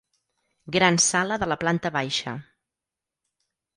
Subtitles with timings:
[0.77, 2.35] Gran sala de la planta baixa.